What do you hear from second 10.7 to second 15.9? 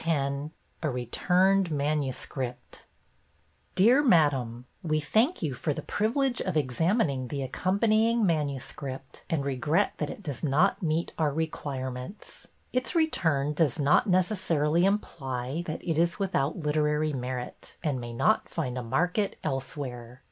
meet our requirements. Its return does not necessarily imply that